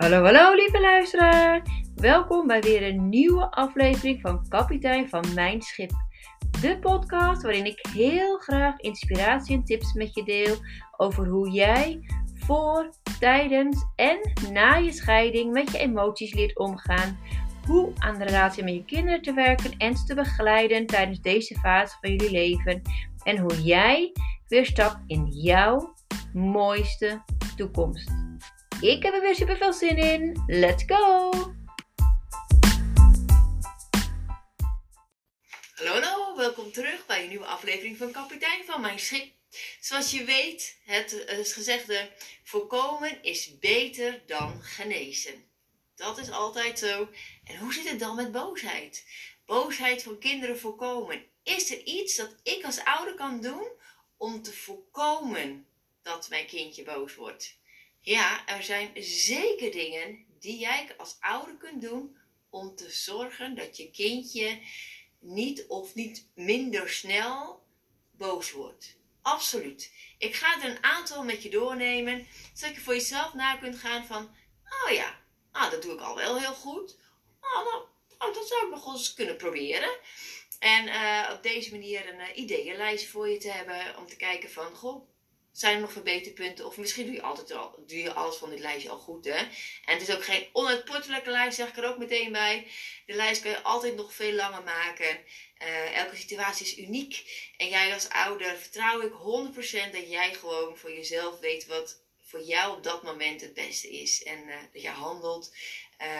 Hallo, 0.00 0.24
hallo 0.24 0.54
lieve 0.54 0.80
luisteraar. 0.80 1.62
Welkom 1.94 2.46
bij 2.46 2.60
weer 2.60 2.82
een 2.82 3.08
nieuwe 3.08 3.50
aflevering 3.50 4.20
van 4.20 4.48
Kapitein 4.48 5.08
van 5.08 5.24
Mijn 5.34 5.62
Schip. 5.62 5.90
De 6.60 6.78
podcast 6.78 7.42
waarin 7.42 7.64
ik 7.64 7.86
heel 7.92 8.36
graag 8.38 8.78
inspiratie 8.78 9.56
en 9.56 9.64
tips 9.64 9.92
met 9.92 10.14
je 10.14 10.24
deel 10.24 10.56
over 10.96 11.26
hoe 11.26 11.50
jij 11.50 12.00
voor, 12.34 12.90
tijdens 13.18 13.86
en 13.96 14.32
na 14.52 14.74
je 14.74 14.92
scheiding 14.92 15.52
met 15.52 15.70
je 15.72 15.78
emoties 15.78 16.34
leert 16.34 16.58
omgaan. 16.58 17.18
Hoe 17.66 17.92
aan 17.98 18.18
de 18.18 18.24
relatie 18.24 18.64
met 18.64 18.74
je 18.74 18.84
kinderen 18.84 19.22
te 19.22 19.32
werken 19.32 19.76
en 19.76 19.94
te 19.94 20.14
begeleiden 20.14 20.86
tijdens 20.86 21.20
deze 21.20 21.58
fase 21.58 21.96
van 22.00 22.10
jullie 22.10 22.30
leven. 22.30 22.82
En 23.22 23.38
hoe 23.38 23.62
jij 23.62 24.12
weer 24.48 24.66
stapt 24.66 24.98
in 25.06 25.26
jouw 25.26 25.94
mooiste 26.32 27.22
toekomst. 27.56 28.29
Ik 28.80 29.02
heb 29.02 29.14
er 29.14 29.20
weer 29.20 29.34
super 29.34 29.56
veel 29.56 29.72
zin 29.72 29.96
in. 29.96 30.42
Let's 30.46 30.84
go! 30.86 31.30
Hallo, 35.74 36.36
welkom 36.36 36.72
terug 36.72 37.06
bij 37.06 37.22
een 37.22 37.28
nieuwe 37.28 37.46
aflevering 37.46 37.96
van 37.96 38.10
Kapitein 38.10 38.64
van 38.64 38.80
Mijn 38.80 38.98
Schip. 38.98 39.32
Zoals 39.80 40.10
je 40.10 40.24
weet, 40.24 40.78
het, 40.84 41.24
het 41.26 41.52
gezegde: 41.52 42.10
voorkomen 42.44 43.22
is 43.22 43.58
beter 43.58 44.22
dan 44.26 44.62
genezen. 44.62 45.44
Dat 45.94 46.18
is 46.18 46.30
altijd 46.30 46.78
zo. 46.78 47.08
En 47.44 47.56
hoe 47.56 47.72
zit 47.72 47.88
het 47.88 47.98
dan 47.98 48.16
met 48.16 48.32
boosheid? 48.32 49.04
Boosheid 49.46 50.02
van 50.02 50.18
kinderen 50.18 50.58
voorkomen. 50.58 51.24
Is 51.42 51.70
er 51.70 51.82
iets 51.84 52.16
dat 52.16 52.36
ik 52.42 52.64
als 52.64 52.84
ouder 52.84 53.14
kan 53.14 53.40
doen 53.40 53.68
om 54.16 54.42
te 54.42 54.52
voorkomen 54.52 55.66
dat 56.02 56.28
mijn 56.28 56.46
kindje 56.46 56.82
boos 56.82 57.14
wordt? 57.14 57.58
Ja, 58.00 58.46
er 58.46 58.62
zijn 58.62 58.90
zeker 59.02 59.72
dingen 59.72 60.24
die 60.38 60.58
jij 60.58 60.94
als 60.96 61.16
ouder 61.20 61.54
kunt 61.54 61.80
doen 61.80 62.16
om 62.50 62.74
te 62.74 62.90
zorgen 62.90 63.54
dat 63.54 63.76
je 63.76 63.90
kindje 63.90 64.60
niet 65.18 65.66
of 65.66 65.94
niet 65.94 66.26
minder 66.34 66.88
snel 66.88 67.62
boos 68.10 68.50
wordt. 68.50 68.96
Absoluut. 69.22 69.92
Ik 70.18 70.34
ga 70.34 70.62
er 70.62 70.70
een 70.70 70.84
aantal 70.84 71.24
met 71.24 71.42
je 71.42 71.50
doornemen, 71.50 72.26
zodat 72.54 72.74
je 72.74 72.80
voor 72.80 72.94
jezelf 72.94 73.34
na 73.34 73.56
kunt 73.56 73.78
gaan 73.78 74.06
van, 74.06 74.34
oh 74.84 74.92
ja, 74.92 75.20
ah, 75.52 75.70
dat 75.70 75.82
doe 75.82 75.94
ik 75.94 76.00
al 76.00 76.16
wel 76.16 76.38
heel 76.38 76.54
goed. 76.54 76.98
Oh, 77.40 77.64
nou, 77.64 77.84
oh, 78.18 78.34
dat 78.34 78.48
zou 78.48 78.64
ik 78.64 78.70
nog 78.70 78.92
eens 78.92 79.14
kunnen 79.14 79.36
proberen. 79.36 79.98
En 80.58 80.86
uh, 80.86 81.30
op 81.32 81.42
deze 81.42 81.70
manier 81.70 82.08
een 82.08 82.20
uh, 82.20 82.36
ideeënlijst 82.36 83.06
voor 83.06 83.28
je 83.28 83.38
te 83.38 83.50
hebben 83.50 83.98
om 83.98 84.06
te 84.06 84.16
kijken 84.16 84.50
van, 84.50 84.74
goh, 84.74 85.09
zijn 85.52 85.74
er 85.74 85.80
nog 85.80 85.92
verbeterpunten? 85.92 86.66
Of 86.66 86.76
misschien 86.76 87.06
doe 87.06 87.14
je, 87.14 87.22
altijd 87.22 87.52
al, 87.52 87.74
doe 87.86 87.98
je 87.98 88.12
alles 88.12 88.36
van 88.36 88.50
dit 88.50 88.58
lijstje 88.58 88.90
al 88.90 88.98
goed, 88.98 89.24
hè? 89.24 89.36
En 89.84 89.98
het 89.98 90.08
is 90.08 90.14
ook 90.14 90.24
geen 90.24 90.46
onuitputtelijke 90.52 91.30
lijst, 91.30 91.56
zeg 91.56 91.68
ik 91.68 91.76
er 91.76 91.88
ook 91.88 91.98
meteen 91.98 92.32
bij. 92.32 92.66
De 93.06 93.14
lijst 93.14 93.42
kan 93.42 93.50
je 93.50 93.62
altijd 93.62 93.96
nog 93.96 94.14
veel 94.14 94.32
langer 94.32 94.62
maken. 94.62 95.18
Uh, 95.62 95.96
elke 95.96 96.16
situatie 96.16 96.66
is 96.66 96.78
uniek. 96.78 97.24
En 97.56 97.68
jij 97.68 97.94
als 97.94 98.08
ouder 98.08 98.56
vertrouw 98.56 99.00
ik 99.00 99.12
100% 99.88 99.92
dat 99.92 100.10
jij 100.10 100.34
gewoon 100.34 100.76
voor 100.76 100.92
jezelf 100.92 101.40
weet 101.40 101.66
wat 101.66 102.02
voor 102.22 102.42
jou 102.42 102.76
op 102.76 102.82
dat 102.82 103.02
moment 103.02 103.40
het 103.40 103.54
beste 103.54 103.90
is. 103.90 104.22
En 104.22 104.48
uh, 104.48 104.56
dat 104.72 104.82
je 104.82 104.88
handelt 104.88 105.52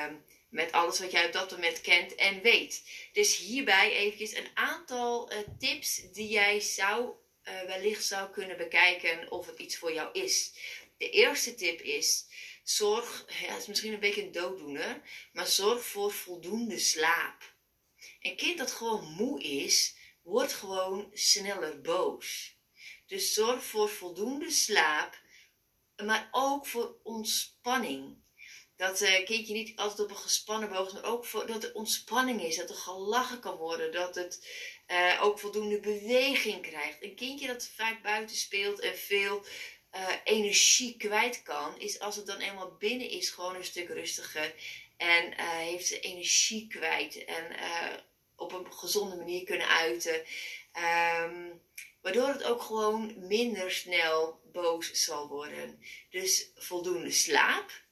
um, 0.06 0.24
met 0.48 0.72
alles 0.72 1.00
wat 1.00 1.10
jij 1.10 1.26
op 1.26 1.32
dat 1.32 1.50
moment 1.50 1.80
kent 1.80 2.14
en 2.14 2.42
weet. 2.42 2.82
Dus 3.12 3.36
hierbij 3.36 3.92
eventjes 3.92 4.36
een 4.36 4.48
aantal 4.54 5.32
uh, 5.32 5.38
tips 5.58 6.12
die 6.12 6.28
jij 6.28 6.60
zou 6.60 7.10
uh, 7.44 7.62
wellicht 7.62 8.04
zou 8.04 8.30
kunnen 8.30 8.56
bekijken 8.56 9.30
of 9.30 9.46
het 9.46 9.58
iets 9.58 9.76
voor 9.76 9.92
jou 9.92 10.12
is. 10.12 10.52
De 10.96 11.10
eerste 11.10 11.54
tip 11.54 11.80
is: 11.80 12.26
zorg, 12.62 13.24
ja, 13.40 13.56
is 13.56 13.66
misschien 13.66 13.92
een 13.92 14.00
beetje 14.00 14.22
een 14.22 14.32
dooddoener, 14.32 15.02
maar 15.32 15.46
zorg 15.46 15.84
voor 15.84 16.12
voldoende 16.12 16.78
slaap. 16.78 17.54
Een 18.20 18.36
kind 18.36 18.58
dat 18.58 18.70
gewoon 18.70 19.04
moe 19.04 19.42
is, 19.42 19.94
wordt 20.22 20.52
gewoon 20.52 21.10
sneller 21.12 21.80
boos. 21.80 22.56
Dus 23.06 23.34
zorg 23.34 23.64
voor 23.64 23.88
voldoende 23.88 24.50
slaap, 24.50 25.20
maar 26.04 26.28
ook 26.30 26.66
voor 26.66 26.96
ontspanning. 27.02 28.16
Dat 28.80 29.00
een 29.00 29.24
kindje 29.24 29.52
niet 29.54 29.76
altijd 29.76 30.00
op 30.00 30.10
een 30.10 30.22
gespannen 30.22 30.68
boog 30.68 30.92
maar 30.92 31.04
ook 31.04 31.24
voor, 31.24 31.46
dat 31.46 31.64
er 31.64 31.74
ontspanning 31.74 32.42
is. 32.42 32.56
Dat 32.56 32.70
er 32.70 32.76
gelachen 32.76 33.40
kan 33.40 33.56
worden. 33.56 33.92
Dat 33.92 34.14
het 34.14 34.46
uh, 34.90 35.22
ook 35.22 35.38
voldoende 35.38 35.80
beweging 35.80 36.62
krijgt. 36.62 37.02
Een 37.02 37.14
kindje 37.14 37.46
dat 37.46 37.70
vaak 37.74 38.02
buiten 38.02 38.36
speelt 38.36 38.80
en 38.80 38.96
veel 38.96 39.44
uh, 39.94 40.08
energie 40.24 40.96
kwijt 40.96 41.42
kan, 41.42 41.78
is 41.78 41.98
als 42.00 42.16
het 42.16 42.26
dan 42.26 42.38
eenmaal 42.38 42.76
binnen 42.78 43.10
is, 43.10 43.30
gewoon 43.30 43.54
een 43.54 43.64
stuk 43.64 43.88
rustiger. 43.88 44.54
En 44.96 45.32
uh, 45.32 45.48
heeft 45.48 45.86
ze 45.86 46.00
energie 46.00 46.66
kwijt. 46.66 47.24
En 47.24 47.46
op 48.36 48.52
een 48.52 48.72
gezonde 48.72 49.16
manier 49.16 49.44
kunnen 49.44 49.68
uiten. 49.68 50.24
Um, 51.24 51.62
waardoor 52.02 52.28
het 52.28 52.44
ook 52.44 52.62
gewoon 52.62 53.14
minder 53.26 53.70
snel 53.70 54.40
boos 54.52 54.92
zal 54.92 55.28
worden. 55.28 55.82
Dus 56.10 56.50
voldoende 56.54 57.10
slaap 57.10 57.88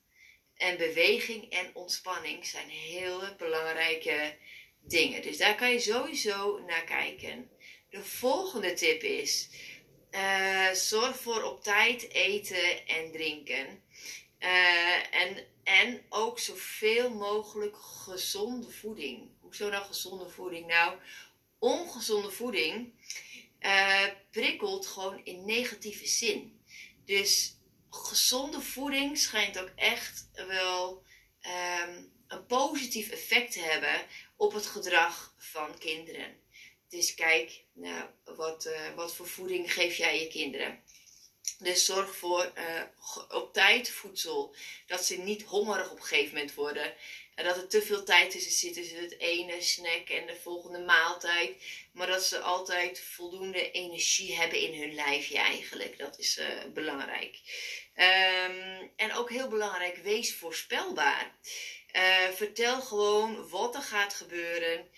en 0.58 0.76
beweging 0.76 1.50
en 1.50 1.70
ontspanning 1.74 2.46
zijn 2.46 2.68
heel 2.68 3.20
belangrijke 3.38 4.36
dingen. 4.80 5.22
Dus 5.22 5.38
daar 5.38 5.54
kan 5.54 5.72
je 5.72 5.80
sowieso 5.80 6.58
naar 6.66 6.84
kijken. 6.84 7.50
De 7.90 8.04
volgende 8.04 8.72
tip 8.72 9.02
is: 9.02 9.48
uh, 10.10 10.70
zorg 10.70 11.18
voor 11.20 11.42
op 11.42 11.62
tijd 11.62 12.12
eten 12.12 12.86
en 12.86 13.12
drinken. 13.12 13.82
Uh, 14.40 15.14
en, 15.14 15.46
en 15.64 16.02
ook 16.08 16.38
zoveel 16.38 17.10
mogelijk 17.10 17.76
gezonde 17.76 18.70
voeding. 18.70 19.28
Hoezo 19.40 19.68
nou 19.68 19.84
gezonde 19.84 20.28
voeding? 20.28 20.66
Nou, 20.66 20.98
ongezonde 21.58 22.30
voeding 22.30 22.92
uh, 23.60 24.06
prikkelt 24.30 24.86
gewoon 24.86 25.20
in 25.24 25.44
negatieve 25.44 26.06
zin. 26.06 26.60
Dus 27.04 27.57
gezonde 27.90 28.60
voeding 28.60 29.18
schijnt 29.18 29.58
ook 29.58 29.72
echt 29.74 30.28
wel 30.34 31.04
um, 31.86 32.12
een 32.28 32.46
positief 32.46 33.10
effect 33.10 33.52
te 33.52 33.60
hebben 33.60 34.06
op 34.36 34.52
het 34.52 34.66
gedrag 34.66 35.34
van 35.38 35.78
kinderen. 35.78 36.36
Dus 36.88 37.14
kijk, 37.14 37.64
nou, 37.72 38.04
wat, 38.24 38.66
uh, 38.66 38.94
wat 38.94 39.14
voor 39.14 39.28
voeding 39.28 39.72
geef 39.72 39.96
jij 39.96 40.20
je 40.20 40.28
kinderen? 40.28 40.82
Dus 41.58 41.84
zorg 41.84 42.16
voor 42.16 42.52
uh, 42.56 42.82
op 43.28 43.52
tijd 43.52 43.90
voedsel. 43.90 44.54
Dat 44.86 45.04
ze 45.04 45.16
niet 45.16 45.42
hongerig 45.42 45.90
op 45.90 45.96
een 45.96 46.04
gegeven 46.04 46.34
moment 46.34 46.54
worden. 46.54 46.94
En 47.38 47.44
dat 47.44 47.56
er 47.56 47.68
te 47.68 47.82
veel 47.82 48.04
tijd 48.04 48.30
tussen 48.30 48.52
zit 48.52 48.74
tussen 48.74 49.00
het 49.00 49.18
ene 49.18 49.62
snack 49.62 50.08
en 50.08 50.26
de 50.26 50.36
volgende 50.42 50.78
maaltijd. 50.78 51.50
Maar 51.92 52.06
dat 52.06 52.24
ze 52.24 52.38
altijd 52.38 53.00
voldoende 53.00 53.70
energie 53.70 54.36
hebben 54.36 54.60
in 54.60 54.80
hun 54.80 54.94
lijfje 54.94 55.38
eigenlijk. 55.38 55.98
Dat 55.98 56.18
is 56.18 56.38
uh, 56.38 56.46
belangrijk. 56.74 57.38
Um, 57.96 58.90
en 58.96 59.14
ook 59.14 59.30
heel 59.30 59.48
belangrijk, 59.48 59.96
wees 59.96 60.34
voorspelbaar. 60.34 61.34
Uh, 61.92 62.28
vertel 62.34 62.80
gewoon 62.80 63.48
wat 63.48 63.74
er 63.74 63.82
gaat 63.82 64.14
gebeuren. 64.14 64.88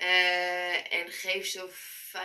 Uh, 0.00 0.92
en 0.92 1.12
geef 1.12 1.46
zo, 1.46 1.70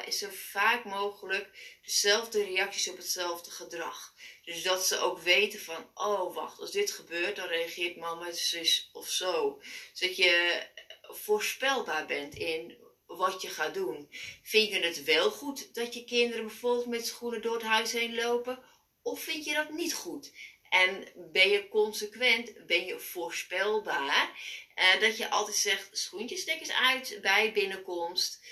zo, 0.09 0.27
vaak 0.31 0.83
mogelijk 0.83 1.77
dezelfde 1.83 2.43
reacties 2.43 2.89
op 2.89 2.97
hetzelfde 2.97 3.51
gedrag. 3.51 4.13
Dus 4.43 4.63
dat 4.63 4.87
ze 4.87 4.97
ook 4.97 5.19
weten 5.19 5.59
van, 5.59 5.89
oh 5.93 6.35
wacht, 6.35 6.59
als 6.59 6.71
dit 6.71 6.91
gebeurt, 6.91 7.35
dan 7.35 7.47
reageert 7.47 7.95
mama 7.95 8.31
zus 8.31 8.89
of 8.93 9.09
zo. 9.09 9.61
Zodat 9.93 10.17
je 10.17 10.63
voorspelbaar 11.01 12.05
bent 12.05 12.35
in 12.35 12.77
wat 13.05 13.41
je 13.41 13.49
gaat 13.49 13.73
doen. 13.73 14.09
Vind 14.43 14.69
je 14.69 14.79
het 14.79 15.03
wel 15.03 15.31
goed 15.31 15.73
dat 15.73 15.93
je 15.93 16.03
kinderen 16.03 16.45
bijvoorbeeld 16.45 16.85
met 16.85 17.05
schoenen 17.05 17.41
door 17.41 17.53
het 17.53 17.63
huis 17.63 17.91
heen 17.91 18.15
lopen? 18.15 18.63
Of 19.01 19.21
vind 19.21 19.45
je 19.45 19.53
dat 19.53 19.69
niet 19.69 19.93
goed? 19.93 20.31
En 20.69 21.07
ben 21.15 21.49
je 21.49 21.67
consequent, 21.67 22.65
ben 22.65 22.85
je 22.85 22.99
voorspelbaar. 22.99 24.39
Uh, 24.75 25.01
dat 25.01 25.17
je 25.17 25.29
altijd 25.29 25.55
zegt, 25.55 25.97
schoentjes 25.97 26.41
stekkers 26.41 26.71
uit 26.71 27.19
bij 27.21 27.51
binnenkomst. 27.53 28.45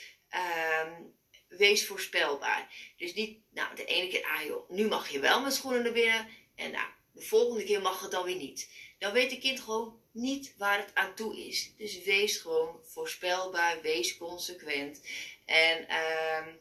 Um, 0.85 1.15
wees 1.47 1.85
voorspelbaar. 1.85 2.93
Dus 2.97 3.13
niet, 3.13 3.39
nou, 3.49 3.75
de 3.75 3.85
ene 3.85 4.07
keer, 4.07 4.23
ah 4.23 4.45
joh, 4.45 4.69
nu 4.69 4.87
mag 4.87 5.09
je 5.09 5.19
wel 5.19 5.41
met 5.41 5.53
schoenen 5.53 5.83
naar 5.83 5.91
binnen. 5.91 6.27
En 6.55 6.71
nou, 6.71 6.87
de 7.11 7.21
volgende 7.21 7.63
keer 7.63 7.81
mag 7.81 8.01
het 8.01 8.11
dan 8.11 8.25
weer 8.25 8.35
niet. 8.35 8.69
Dan 8.99 9.13
weet 9.13 9.29
de 9.29 9.37
kind 9.37 9.59
gewoon 9.59 10.01
niet 10.11 10.53
waar 10.57 10.77
het 10.77 10.95
aan 10.95 11.15
toe 11.15 11.45
is. 11.47 11.71
Dus 11.77 12.03
wees 12.03 12.37
gewoon 12.37 12.79
voorspelbaar, 12.83 13.81
wees 13.81 14.17
consequent. 14.17 15.01
En 15.45 15.77
um, 15.79 16.59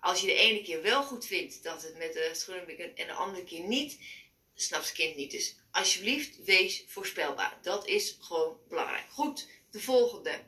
als 0.00 0.20
je 0.20 0.26
de 0.26 0.34
ene 0.34 0.62
keer 0.62 0.82
wel 0.82 1.02
goed 1.02 1.26
vindt 1.26 1.62
dat 1.62 1.82
het 1.82 1.96
met 1.96 2.12
de 2.12 2.30
schoenen 2.32 2.96
en 2.96 3.06
de 3.06 3.12
andere 3.12 3.44
keer 3.44 3.66
niet, 3.66 3.98
snapt 4.56 4.92
kind 4.92 5.16
niet. 5.16 5.30
Dus 5.30 5.56
alsjeblieft, 5.70 6.44
wees 6.44 6.84
voorspelbaar. 6.86 7.58
Dat 7.62 7.86
is 7.86 8.16
gewoon 8.20 8.58
belangrijk. 8.68 9.10
Goed, 9.10 9.48
de 9.70 9.80
volgende. 9.80 10.40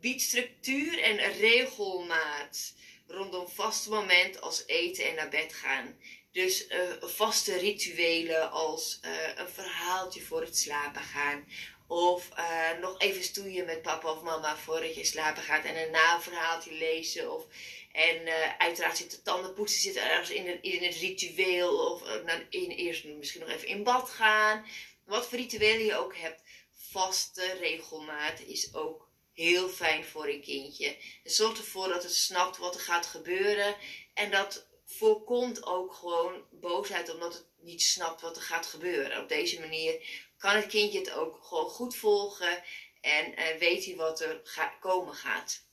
Bied 0.00 0.22
structuur 0.22 1.02
en 1.02 1.32
regelmaat. 1.32 2.74
rondom 3.06 3.48
vaste 3.48 3.90
moment 3.90 4.40
als 4.40 4.66
eten 4.66 5.08
en 5.08 5.14
naar 5.14 5.28
bed 5.28 5.52
gaan. 5.52 5.98
Dus 6.32 6.68
uh, 6.68 6.78
vaste 7.00 7.58
rituelen 7.58 8.50
als 8.50 9.00
uh, 9.04 9.10
een 9.36 9.48
verhaaltje 9.48 10.22
voor 10.22 10.40
het 10.40 10.58
slapen 10.58 11.02
gaan. 11.02 11.44
Of 11.90 12.28
uh, 12.38 12.78
nog 12.80 12.98
even 12.98 13.22
stoeien 13.22 13.66
met 13.66 13.82
papa 13.82 14.10
of 14.10 14.22
mama 14.22 14.56
voordat 14.56 14.94
je 14.94 15.04
slapen 15.04 15.42
gaat. 15.42 15.64
En 15.64 15.76
een 15.76 16.20
verhaaltje 16.20 16.72
lezen. 16.72 17.32
Of, 17.32 17.46
en 17.92 18.28
uiteraard 18.58 18.96
zit 18.96 19.10
de 19.10 19.22
tandenpoetsen 19.22 19.80
zit 19.80 19.96
ergens 19.96 20.30
in 20.30 20.48
het, 20.48 20.58
in 20.62 20.82
het 20.82 20.94
ritueel. 20.94 21.92
Of 21.92 22.02
nou, 22.24 22.46
in, 22.50 22.70
eerst 22.70 23.04
misschien 23.04 23.40
nog 23.40 23.50
even 23.50 23.68
in 23.68 23.82
bad 23.82 24.10
gaan. 24.10 24.66
Wat 25.04 25.26
voor 25.26 25.38
rituelen 25.38 25.84
je 25.84 25.96
ook 25.96 26.16
hebt. 26.16 26.42
Vaste 26.90 27.56
regelmaat 27.60 28.40
is 28.40 28.74
ook 28.74 29.08
heel 29.32 29.68
fijn 29.68 30.04
voor 30.04 30.28
een 30.28 30.42
kindje. 30.42 30.96
Het 31.22 31.32
zorgt 31.32 31.58
ervoor 31.58 31.88
dat 31.88 32.02
het 32.02 32.14
snapt 32.14 32.56
wat 32.56 32.74
er 32.74 32.80
gaat 32.80 33.06
gebeuren. 33.06 33.76
En 34.14 34.30
dat 34.30 34.66
voorkomt 34.86 35.64
ook 35.64 35.92
gewoon 35.92 36.44
boosheid 36.50 37.14
omdat 37.14 37.34
het 37.34 37.46
niet 37.60 37.82
snapt 37.82 38.20
wat 38.20 38.36
er 38.36 38.42
gaat 38.42 38.66
gebeuren. 38.66 39.22
Op 39.22 39.28
deze 39.28 39.60
manier 39.60 40.28
kan 40.40 40.56
het 40.56 40.66
kindje 40.66 40.98
het 40.98 41.12
ook 41.12 41.44
gewoon 41.44 41.70
goed 41.70 41.96
volgen 41.96 42.62
en 43.00 43.40
uh, 43.40 43.58
weet 43.58 43.84
hij 43.84 43.96
wat 43.96 44.20
er 44.20 44.42
komen 44.80 45.14
gaat. 45.14 45.64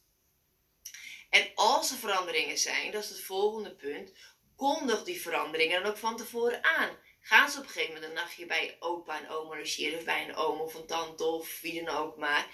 En 1.30 1.52
als 1.56 1.92
er 1.92 1.98
veranderingen 1.98 2.58
zijn, 2.58 2.92
dat 2.92 3.04
is 3.04 3.10
het 3.10 3.22
volgende 3.22 3.76
punt, 3.76 4.12
kondig 4.56 5.04
die 5.04 5.22
veranderingen 5.22 5.82
dan 5.82 5.92
ook 5.92 5.98
van 5.98 6.18
tevoren 6.18 6.64
aan. 6.64 6.98
Gaan 7.22 7.50
ze 7.50 7.58
op 7.58 7.64
een 7.64 7.70
gegeven 7.70 7.94
moment 7.94 8.10
een 8.10 8.18
nachtje 8.18 8.46
bij 8.46 8.76
opa 8.80 9.18
en 9.18 9.30
oma 9.30 9.58
logeren 9.58 9.98
of 9.98 10.06
bij 10.06 10.28
een 10.28 10.36
oom 10.36 10.60
of 10.60 10.74
een 10.74 10.86
tante 10.86 11.24
of 11.24 11.62
wie 11.62 11.84
dan 11.84 11.96
ook 11.96 12.18
maar. 12.18 12.48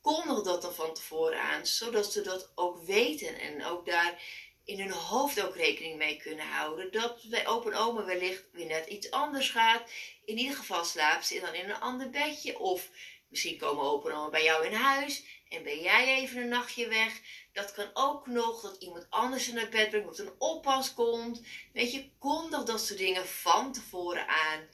Kondig 0.00 0.42
dat 0.42 0.62
dan 0.62 0.74
van 0.74 0.94
tevoren 0.94 1.40
aan, 1.40 1.66
zodat 1.66 2.12
ze 2.12 2.22
dat 2.22 2.52
ook 2.54 2.84
weten 2.84 3.38
en 3.38 3.64
ook 3.64 3.86
daar 3.86 4.22
in 4.70 4.80
hun 4.80 4.90
hoofd 4.90 5.42
ook 5.42 5.56
rekening 5.56 5.96
mee 5.96 6.16
kunnen 6.16 6.46
houden. 6.46 6.92
Dat 6.92 7.28
bij 7.28 7.46
open 7.46 7.74
oma 7.74 8.04
wellicht 8.04 8.44
weer 8.52 8.66
net 8.66 8.86
iets 8.86 9.10
anders 9.10 9.50
gaat. 9.50 9.90
In 10.24 10.38
ieder 10.38 10.56
geval 10.56 10.84
slaapt 10.84 11.26
ze 11.26 11.40
dan 11.40 11.54
in 11.54 11.70
een 11.70 11.80
ander 11.80 12.10
bedje. 12.10 12.58
Of 12.58 12.88
misschien 13.28 13.58
komen 13.58 13.84
open 13.84 14.12
oma 14.12 14.30
bij 14.30 14.44
jou 14.44 14.66
in 14.66 14.72
huis. 14.72 15.24
En 15.48 15.62
ben 15.62 15.80
jij 15.80 16.16
even 16.16 16.42
een 16.42 16.48
nachtje 16.48 16.88
weg. 16.88 17.20
Dat 17.52 17.72
kan 17.72 17.90
ook 17.92 18.26
nog. 18.26 18.60
Dat 18.60 18.82
iemand 18.82 19.06
anders 19.10 19.48
in 19.48 19.54
naar 19.54 19.68
bed 19.68 19.90
brengt. 19.90 20.08
Of 20.08 20.18
een 20.18 20.34
oppas 20.38 20.94
komt. 20.94 21.42
Weet 21.72 21.92
je, 21.92 22.10
kondig 22.18 22.64
dat 22.64 22.80
soort 22.80 22.98
dingen 22.98 23.26
van 23.26 23.72
tevoren 23.72 24.26
aan. 24.28 24.68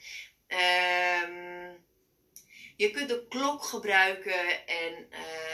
Ehm, 0.46 1.74
je 2.76 2.90
kunt 2.90 3.08
de 3.08 3.26
klok 3.28 3.64
gebruiken 3.64 4.66
en 4.66 5.08
uh, 5.10 5.45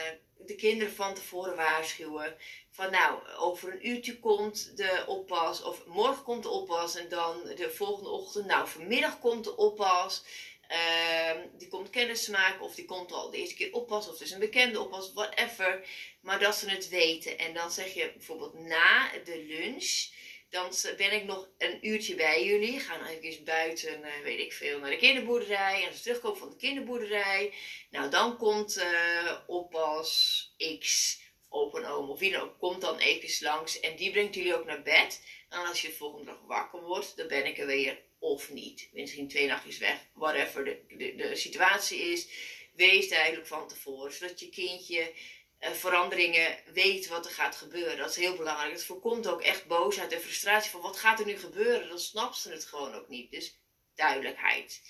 de 0.47 0.55
kinderen 0.55 0.95
van 0.95 1.15
tevoren 1.15 1.57
waarschuwen. 1.57 2.37
Van 2.71 2.91
nou, 2.91 3.19
over 3.39 3.73
een 3.73 3.89
uurtje 3.89 4.19
komt 4.19 4.77
de 4.77 5.05
oppas, 5.07 5.63
of 5.63 5.87
morgen 5.87 6.23
komt 6.23 6.43
de 6.43 6.49
oppas 6.49 6.95
en 6.95 7.09
dan 7.09 7.43
de 7.57 7.71
volgende 7.71 8.09
ochtend, 8.09 8.47
nou 8.47 8.69
vanmiddag 8.69 9.19
komt 9.19 9.45
de 9.45 9.57
oppas. 9.57 10.23
Uh, 10.71 11.43
die 11.59 11.69
komt 11.69 11.91
kennis 11.91 12.29
maken 12.29 12.61
of 12.61 12.75
die 12.75 12.85
komt 12.85 13.13
al 13.13 13.31
de 13.31 13.37
eerste 13.37 13.55
keer 13.55 13.73
oppas 13.73 14.07
of 14.07 14.13
het 14.13 14.23
is 14.23 14.31
een 14.31 14.39
bekende 14.39 14.81
oppas, 14.81 15.13
whatever. 15.13 15.89
Maar 16.21 16.39
dat 16.39 16.57
ze 16.57 16.71
het 16.71 16.89
weten. 16.89 17.39
En 17.39 17.55
dan 17.55 17.71
zeg 17.71 17.95
je 17.95 18.13
bijvoorbeeld 18.15 18.55
na 18.55 19.11
de 19.25 19.45
lunch, 19.49 20.09
dan 20.53 20.73
ben 20.97 21.13
ik 21.13 21.25
nog 21.25 21.49
een 21.59 21.87
uurtje 21.87 22.15
bij 22.15 22.45
jullie. 22.45 22.81
Ga 22.81 22.97
nog 22.97 23.09
even 23.09 23.45
buiten, 23.45 24.01
uh, 24.01 24.23
weet 24.23 24.39
ik 24.39 24.53
veel, 24.53 24.79
naar 24.79 24.91
de 24.91 24.97
kinderboerderij. 24.97 25.83
En 25.83 25.89
als 25.89 25.97
ze 25.97 26.03
terugkomen 26.03 26.39
van 26.39 26.51
de 26.51 26.57
kinderboerderij, 26.57 27.53
nou 27.91 28.11
dan 28.11 28.37
komt 28.37 28.77
uh, 28.77 29.39
oppas 29.47 30.55
X, 30.79 31.19
open 31.49 31.85
oom 31.85 32.11
of 32.11 32.19
wie 32.19 32.33
dan 32.33 32.41
ook, 32.41 32.59
komt 32.59 32.81
dan 32.81 32.99
even 32.99 33.47
langs. 33.47 33.81
En 33.81 33.97
die 33.97 34.11
brengt 34.11 34.35
jullie 34.35 34.57
ook 34.57 34.65
naar 34.65 34.83
bed. 34.83 35.23
En 35.49 35.67
als 35.67 35.83
je 35.83 35.89
de 35.89 35.95
volgende 35.95 36.25
dag 36.25 36.41
wakker 36.47 36.83
wordt, 36.83 37.17
dan 37.17 37.29
ben 37.29 37.47
ik 37.47 37.59
er 37.59 37.67
weer 37.67 38.03
of 38.19 38.51
niet. 38.51 38.89
Misschien 38.93 39.29
twee 39.29 39.47
nachtjes 39.47 39.79
weg, 39.79 40.07
whatever 40.15 40.65
de, 40.65 40.85
de, 40.89 41.15
de 41.15 41.37
situatie 41.37 41.99
is. 41.99 42.29
Wees 42.75 43.09
duidelijk 43.09 43.47
van 43.47 43.69
tevoren, 43.69 44.13
zodat 44.13 44.41
je 44.41 44.49
kindje 44.49 45.13
veranderingen 45.63 46.59
weet 46.73 47.07
wat 47.07 47.27
er 47.27 47.33
gaat 47.33 47.57
gebeuren. 47.57 47.97
Dat 47.97 48.11
is 48.11 48.17
heel 48.17 48.37
belangrijk. 48.37 48.73
Het 48.73 48.85
voorkomt 48.85 49.27
ook 49.27 49.43
echt 49.43 49.67
boosheid 49.67 50.13
en 50.13 50.21
frustratie 50.21 50.71
van 50.71 50.81
wat 50.81 50.97
gaat 50.97 51.21
er 51.21 51.27
nu 51.27 51.39
gebeuren. 51.39 51.89
Dan 51.89 51.99
snapt 51.99 52.37
ze 52.37 52.51
het 52.51 52.65
gewoon 52.65 52.95
ook 52.95 53.09
niet. 53.09 53.31
Dus 53.31 53.61
duidelijkheid. 53.95 54.83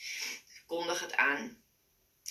Kondig 0.66 1.00
het 1.00 1.16
aan. 1.16 1.64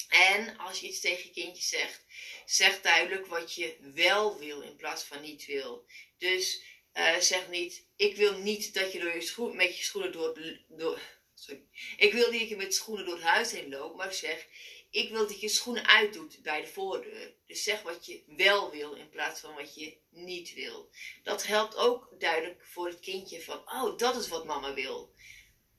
En 0.09 0.57
als 0.57 0.79
je 0.79 0.87
iets 0.87 0.99
tegen 0.99 1.23
je 1.23 1.31
kindje 1.31 1.63
zegt, 1.63 2.05
zeg 2.45 2.81
duidelijk 2.81 3.25
wat 3.25 3.53
je 3.55 3.77
wel 3.93 4.39
wil 4.39 4.61
in 4.61 4.75
plaats 4.75 5.03
van 5.03 5.21
niet 5.21 5.45
wil. 5.45 5.85
Dus 6.17 6.63
uh, 6.93 7.17
zeg 7.17 7.49
niet, 7.49 7.87
ik 7.95 8.15
wil 8.15 8.37
niet 8.37 8.73
dat 8.73 8.91
je 8.91 8.99
door 8.99 9.13
je 9.13 9.21
schoen, 9.21 9.55
met 9.55 9.77
je 9.77 9.83
schoenen 9.83 10.11
door, 10.11 10.57
door 10.67 10.99
sorry. 11.33 11.63
Ik 11.97 12.13
wil 12.13 12.31
niet 12.31 12.39
dat 12.39 12.49
je 12.49 12.55
met 12.55 12.75
schoenen 12.75 13.05
door 13.05 13.15
het 13.15 13.23
huis 13.23 13.51
heen 13.51 13.69
loopt, 13.69 13.95
maar 13.95 14.13
zeg, 14.13 14.47
ik 14.91 15.09
wil 15.09 15.27
dat 15.27 15.41
je 15.41 15.47
schoenen 15.47 15.87
uitdoet 15.87 16.41
bij 16.41 16.61
de 16.61 16.67
voordeur. 16.67 17.33
Dus 17.47 17.63
zeg 17.63 17.81
wat 17.81 18.05
je 18.05 18.23
wel 18.27 18.71
wil 18.71 18.93
in 18.93 19.09
plaats 19.09 19.39
van 19.39 19.55
wat 19.55 19.75
je 19.75 19.97
niet 20.09 20.53
wil. 20.53 20.89
Dat 21.23 21.45
helpt 21.45 21.75
ook 21.75 22.15
duidelijk 22.19 22.65
voor 22.65 22.87
het 22.87 22.99
kindje 22.99 23.41
van, 23.41 23.57
oh, 23.57 23.97
dat 23.97 24.15
is 24.15 24.27
wat 24.27 24.45
mama 24.45 24.73
wil. 24.73 25.13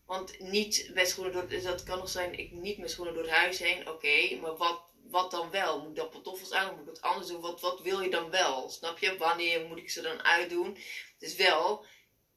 Want 0.07 0.39
niet 0.39 0.91
met 0.95 1.09
schoenen 1.09 1.33
door, 1.33 1.63
dat 1.63 1.83
kan 1.83 1.99
nog 1.99 2.09
zijn, 2.09 2.39
ik 2.39 2.53
niet 2.53 2.79
met 2.79 2.91
schoenen 2.91 3.15
door 3.15 3.29
huis 3.29 3.59
heen, 3.59 3.89
oké, 3.89 4.37
maar 4.41 4.57
wat, 4.57 4.83
wat 5.09 5.31
dan 5.31 5.51
wel? 5.51 5.81
Moet 5.81 5.91
ik 5.91 5.97
dan 5.97 6.09
pantoffels 6.09 6.53
aan? 6.53 6.71
Moet 6.71 6.81
ik 6.81 6.87
wat 6.87 7.01
anders 7.01 7.27
doen? 7.27 7.41
Wat, 7.41 7.61
wat 7.61 7.81
wil 7.81 8.01
je 8.01 8.11
dan 8.11 8.31
wel? 8.31 8.71
Snap 8.71 8.99
je? 8.99 9.17
Wanneer 9.17 9.67
moet 9.67 9.79
ik 9.79 9.91
ze 9.91 10.01
dan 10.01 10.23
uitdoen? 10.23 10.77
Dus 11.19 11.37
wel, 11.37 11.87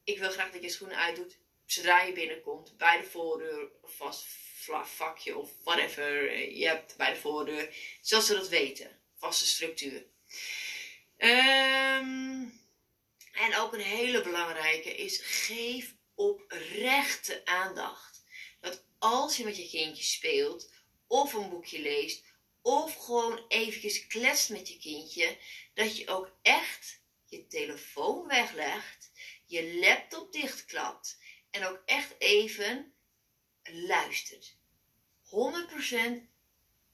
ik 0.04 0.18
wil 0.18 0.30
graag 0.30 0.50
dat 0.50 0.62
je 0.62 0.68
schoenen 0.68 0.98
uitdoet 0.98 1.38
zodra 1.66 2.02
je 2.02 2.12
binnenkomt, 2.12 2.76
bij 2.76 3.00
de 3.00 3.06
voordeur, 3.06 3.68
vast 3.82 4.26
vakje 4.84 5.36
of 5.36 5.50
whatever 5.64 6.30
eh, 6.30 6.58
je 6.58 6.66
hebt 6.66 6.96
bij 6.96 7.10
de 7.10 7.20
voordeur. 7.20 7.74
Zodat 8.00 8.24
ze 8.24 8.34
dat 8.34 8.48
weten. 8.48 9.00
Vaste 9.14 9.46
structuur. 9.46 10.06
Um, 11.18 12.60
en 13.32 13.56
ook 13.56 13.72
een 13.72 13.80
hele 13.80 14.22
belangrijke 14.22 14.96
is 14.96 15.20
geef 15.22 15.94
oprechte 16.14 17.44
aandacht. 17.44 18.24
Dat 18.60 18.84
als 18.98 19.36
je 19.36 19.44
met 19.44 19.56
je 19.56 19.68
kindje 19.68 20.04
speelt, 20.04 20.70
of 21.06 21.32
een 21.32 21.48
boekje 21.48 21.80
leest, 21.80 22.24
of 22.62 22.94
gewoon 22.94 23.44
eventjes 23.48 24.06
kletst 24.06 24.50
met 24.50 24.68
je 24.68 24.78
kindje, 24.78 25.36
dat 25.74 25.96
je 25.96 26.08
ook 26.08 26.30
echt 26.42 27.00
je 27.26 27.46
telefoon 27.46 28.26
weglegt, 28.26 29.10
je 29.46 29.78
laptop 29.80 30.32
dichtklapt 30.32 31.18
en 31.50 31.66
ook 31.66 31.82
echt 31.84 32.14
even 32.18 32.94
luistert. 33.62 34.56
100% 35.24 35.28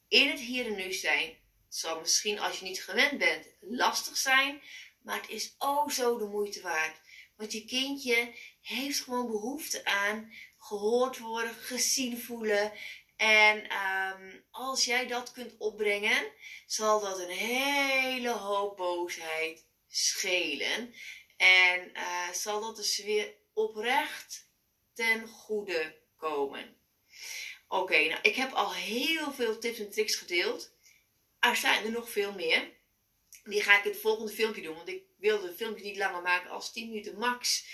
in 0.08 0.28
het 0.28 0.40
hier 0.40 0.66
en 0.66 0.76
nu 0.76 0.92
zijn. 0.92 1.28
Het 1.66 1.76
zal 1.76 2.00
misschien 2.00 2.38
als 2.38 2.58
je 2.58 2.64
niet 2.64 2.84
gewend 2.84 3.18
bent 3.18 3.46
lastig 3.60 4.16
zijn, 4.16 4.62
maar 5.02 5.20
het 5.20 5.30
is 5.30 5.54
oh 5.58 5.88
zo 5.88 6.18
de 6.18 6.24
moeite 6.24 6.60
waard. 6.60 7.00
Want 7.36 7.52
je 7.52 7.64
kindje 7.64 8.34
heeft 8.60 9.00
gewoon 9.00 9.26
behoefte 9.26 9.84
aan 9.84 10.32
gehoord 10.58 11.18
worden, 11.18 11.54
gezien 11.54 12.22
voelen. 12.22 12.72
En 13.16 13.68
ehm, 13.68 14.40
als 14.50 14.84
jij 14.84 15.06
dat 15.06 15.32
kunt 15.32 15.54
opbrengen, 15.58 16.32
zal 16.66 17.00
dat 17.00 17.18
een 17.18 17.36
hele 17.36 18.30
hoop 18.30 18.76
boosheid 18.76 19.66
schelen. 19.88 20.94
En 21.36 21.90
uh, 21.94 22.30
zal 22.32 22.60
dat 22.60 22.76
dus 22.76 22.98
weer 22.98 23.34
oprecht 23.54 24.50
ten 24.94 25.28
goede 25.28 25.98
komen. 26.16 26.76
Oké, 27.68 27.98
nou 28.08 28.18
ik 28.22 28.34
heb 28.34 28.52
al 28.52 28.74
heel 28.74 29.32
veel 29.32 29.58
tips 29.58 29.78
en 29.78 29.90
tricks 29.90 30.14
gedeeld. 30.14 30.72
Er 31.38 31.56
zijn 31.56 31.84
er 31.84 31.90
nog 31.90 32.10
veel 32.10 32.32
meer. 32.32 32.70
Die 33.44 33.62
ga 33.62 33.78
ik 33.78 33.84
in 33.84 33.90
het 33.90 34.00
volgende 34.00 34.32
filmpje 34.32 34.62
doen. 34.62 34.74
Want 34.74 34.88
ik 34.88 35.02
wilde 35.18 35.46
het 35.46 35.56
filmpje 35.56 35.84
niet 35.84 35.96
langer 35.96 36.22
maken 36.22 36.50
als 36.50 36.72
10 36.72 36.88
minuten 36.88 37.18
max. 37.18 37.66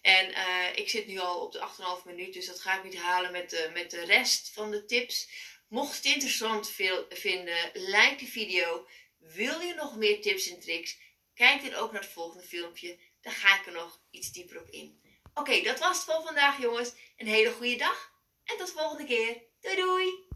En 0.00 0.30
uh, 0.30 0.66
ik 0.74 0.88
zit 0.88 1.06
nu 1.06 1.18
al 1.18 1.40
op 1.40 1.52
de 1.52 1.68
8,5 2.00 2.04
minuut. 2.04 2.32
Dus 2.32 2.46
dat 2.46 2.60
ga 2.60 2.78
ik 2.78 2.84
niet 2.84 2.96
halen 2.96 3.32
met 3.32 3.50
de, 3.50 3.70
met 3.72 3.90
de 3.90 4.04
rest 4.04 4.50
van 4.52 4.70
de 4.70 4.84
tips. 4.84 5.28
Mocht 5.68 6.02
je 6.02 6.08
het 6.08 6.14
interessant 6.16 6.70
vinden, 7.08 7.70
like 7.72 8.16
de 8.18 8.26
video. 8.26 8.86
Wil 9.18 9.60
je 9.60 9.74
nog 9.74 9.96
meer 9.96 10.20
tips 10.20 10.48
en 10.48 10.60
tricks? 10.60 10.98
Kijk 11.34 11.62
dan 11.62 11.74
ook 11.74 11.92
naar 11.92 12.02
het 12.02 12.10
volgende 12.10 12.44
filmpje. 12.44 12.98
Dan 13.20 13.32
ga 13.32 13.60
ik 13.60 13.66
er 13.66 13.72
nog 13.72 14.00
iets 14.10 14.32
dieper 14.32 14.60
op 14.60 14.68
in. 14.68 14.99
Oké, 15.40 15.62
dat 15.62 15.78
was 15.78 15.96
het 15.96 16.14
voor 16.14 16.24
vandaag 16.24 16.60
jongens. 16.60 16.94
Een 17.16 17.26
hele 17.26 17.50
goede 17.50 17.76
dag. 17.76 18.10
En 18.44 18.56
tot 18.58 18.66
de 18.66 18.72
volgende 18.72 19.04
keer. 19.04 19.42
Doei 19.60 19.76
doei! 19.76 20.28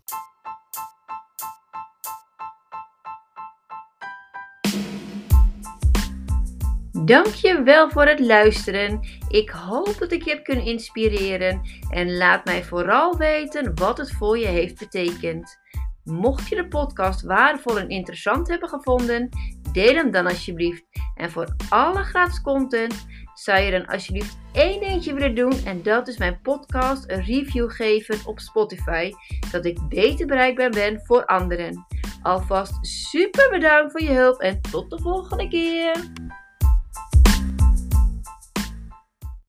Dankjewel 7.04 7.90
voor 7.90 8.06
het 8.06 8.20
luisteren. 8.20 9.00
Ik 9.28 9.50
hoop 9.50 9.98
dat 9.98 10.12
ik 10.12 10.24
je 10.24 10.30
heb 10.30 10.44
kunnen 10.44 10.64
inspireren 10.64 11.60
en 11.90 12.16
laat 12.16 12.44
mij 12.44 12.64
vooral 12.64 13.16
weten 13.16 13.74
wat 13.74 13.98
het 13.98 14.12
voor 14.12 14.38
je 14.38 14.46
heeft 14.46 14.78
betekend. 14.78 15.58
Mocht 16.04 16.48
je 16.48 16.56
de 16.56 16.68
podcast 16.68 17.22
waardevol 17.22 17.78
en 17.78 17.88
interessant 17.88 18.48
hebben 18.48 18.68
gevonden, 18.68 19.28
deel 19.72 19.94
hem 19.94 20.10
dan 20.10 20.26
alsjeblieft. 20.26 20.84
En 21.14 21.30
voor 21.30 21.56
alle 21.68 22.02
gratis 22.02 22.40
content 22.40 23.06
zou 23.34 23.60
je 23.60 23.70
dan 23.70 23.86
alsjeblieft 23.86 24.38
één 24.52 24.80
dingetje 24.80 25.14
willen 25.14 25.34
doen. 25.34 25.64
En 25.64 25.82
dat 25.82 26.08
is 26.08 26.18
mijn 26.18 26.40
podcast 26.42 27.10
een 27.10 27.24
review 27.24 27.70
geven 27.70 28.18
op 28.26 28.40
Spotify. 28.40 29.12
Dat 29.52 29.64
ik 29.64 29.88
beter 29.88 30.26
bereikbaar 30.26 30.70
ben 30.70 31.00
voor 31.04 31.26
anderen. 31.26 31.86
Alvast 32.22 32.86
super 32.86 33.50
bedankt 33.50 33.92
voor 33.92 34.02
je 34.02 34.12
hulp 34.12 34.40
en 34.40 34.60
tot 34.60 34.90
de 34.90 34.98
volgende 34.98 35.48
keer. 35.48 36.12